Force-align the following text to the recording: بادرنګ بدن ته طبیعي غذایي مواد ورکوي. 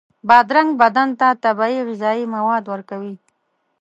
بادرنګ 0.27 0.69
بدن 0.81 1.09
ته 1.19 1.27
طبیعي 1.43 1.79
غذایي 1.87 2.25
مواد 2.35 2.63
ورکوي. 2.73 3.13